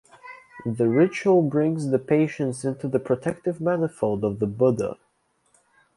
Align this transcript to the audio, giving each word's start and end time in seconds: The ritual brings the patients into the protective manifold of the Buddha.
The 0.65 0.89
ritual 0.89 1.43
brings 1.43 1.91
the 1.91 1.99
patients 1.99 2.65
into 2.65 2.87
the 2.87 2.97
protective 2.97 3.61
manifold 3.61 4.23
of 4.23 4.39
the 4.39 4.47
Buddha. 4.47 4.97